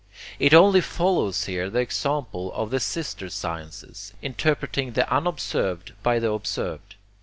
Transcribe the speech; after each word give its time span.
It 0.39 0.51
only 0.51 0.81
follows 0.81 1.45
here 1.45 1.69
the 1.69 1.77
example 1.77 2.51
of 2.53 2.71
the 2.71 2.79
sister 2.79 3.29
sciences, 3.29 4.13
interpreting 4.23 4.93
the 4.93 5.07
unobserved 5.13 5.93
by 6.01 6.17
the 6.17 6.31
observed. 6.31 6.95